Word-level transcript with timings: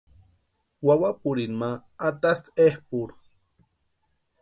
Wawapurini 0.85 1.55
ma 1.61 1.69
atasti 2.07 2.49
epʼurhu. 2.65 3.15